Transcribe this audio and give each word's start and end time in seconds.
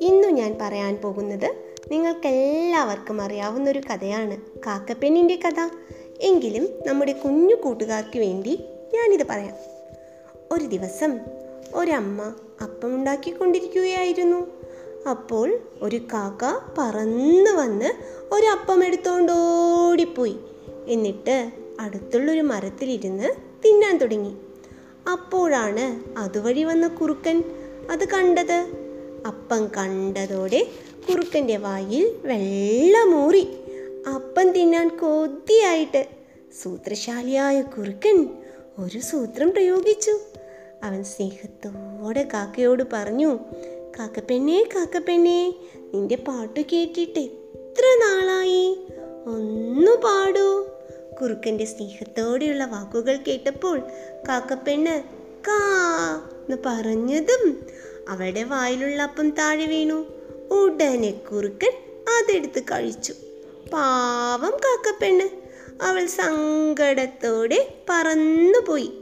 ഇന്നു 0.00 0.28
ഞാൻ 0.28 0.56
പറയാൻ 0.60 0.96
പോകുന്നത് 0.96 1.54
നിങ്ങൾക്കെല്ലാവർക്കും 1.90 3.20
അറിയാവുന്ന 3.20 3.70
ഒരു 3.70 3.78
കഥയാണ്. 3.78 4.36
കാക്കപ്പെണ്ണിന്റെ 4.36 5.36
കഥ. 5.36 5.68
എങ്കിലും 6.20 6.68
നമ്മുടെ 6.86 7.12
കുഞ്ഞു 7.12 7.54
കൂട്ടുകാർക്ക് 7.54 8.18
വേണ്ടി 8.18 8.64
ഞാനിത് 8.94 9.26
പറയാം. 9.30 9.54
ഒരു 10.52 10.64
ദിവസം 10.64 11.18
ഒരമ്മ 11.74 12.34
അപ്പം 12.62 12.94
ഉണ്ടാക്കിക്കൊണ്ടിരിക്കുകയായിരുന്നു 12.94 14.46
അപ്പോൾ 15.10 15.60
ഒരു 15.82 15.96
കാക്ക 15.96 16.70
പറന്നു 16.78 17.50
വന്ന് 17.50 17.86
ഒരു 18.34 18.46
അപ്പം 18.46 18.86
എടുത്തോണ്ടോടിപ്പോയി. 18.86 20.36
എന്നിട്ട് 20.88 21.50
അടുത്തുള്ളൊരു 21.80 22.40
മരത്തിലിരുന്ന് 22.40 23.28
തിന്നാൻ 23.64 23.98
തുടങ്ങി. 23.98 24.45
അപ്പോഴാണ് 25.08 26.18
അതുവഴി 26.18 26.62
വന്ന 26.64 26.88
കുറുക്കൻ 26.88 27.44
അത് 27.90 28.08
കണ്ടത്. 28.08 28.66
അപ്പം 29.26 29.66
കണ്ടതോടെ 29.66 30.66
കുറുക്കന്റെ 31.08 31.56
വായിൽ 31.56 32.16
വെള്ളമൂറി 32.24 33.48
അപ്പം 34.14 34.52
തിന്നാൻ 34.52 34.88
കൊതിയായിട്ട് 34.88 36.06
സൂത്രശാലിയായ 36.62 37.62
കുറുക്കൻ 37.62 38.28
ഒരു 38.78 38.98
സൂത്രം 38.98 39.50
പ്രയോഗിച്ചു. 39.50 40.18
അവൻ 40.82 41.04
സ്നേഹത്തോടെ 41.04 42.28
കാക്കയോട് 42.34 42.82
പറഞ്ഞു 42.92 43.38
കാക്കപ്പെണ്ണേ 43.98 44.64
കാക്കപ്പെണ്ണേ 44.76 45.54
നിന്റെ 45.94 46.16
പാട്ട് 46.16 46.60
കേട്ടിട്ട് 46.60 47.20
എത്ര 47.20 47.82
നാളായി? 47.82 48.78
ഒന്നു 49.26 49.92
പാടൂ. 49.92 50.55
കുറുക്കന്റെ 51.20 51.64
സ്നേഹത്തോടെയുള്ള 51.64 52.64
വാക്കുകൾ 52.64 53.16
കേട്ടപ്പോൾ 53.16 53.80
കാക്കപ്പെണ്ണ് 54.28 55.02
കാ 55.48 55.58
എന്ന് 56.48 56.56
പറഞ്ഞതും 56.66 57.66
അവളുടെ 58.08 58.42
വായിലുള്ള 58.42 59.02
അപ്പം 59.02 59.30
താഴെ 59.30 59.66
വീണു. 59.66 60.06
ഉടനെ 60.50 61.10
കുറുക്കൻ 61.10 61.72
അതെടുത്ത് 62.08 62.62
കഴിച്ചു. 62.62 63.12
പാവം 63.72 64.50
കാക്കപ്പെണ്ണ്. 64.50 65.28
അവൾ 65.82 66.06
സങ്കടത്തോടെ 66.06 67.74
പറന്നുപോയി. 67.90 68.92